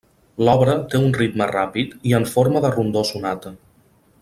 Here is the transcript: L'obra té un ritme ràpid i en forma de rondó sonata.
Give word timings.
L'obra 0.45 0.77
té 0.93 1.01
un 1.07 1.13
ritme 1.17 1.47
ràpid 1.51 1.93
i 2.13 2.15
en 2.21 2.25
forma 2.33 2.65
de 2.65 2.73
rondó 2.79 3.05
sonata. 3.13 3.57